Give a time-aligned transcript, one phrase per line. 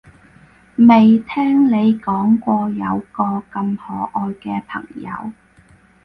[0.77, 5.31] 未聽你講過有個咁可愛嘅朋友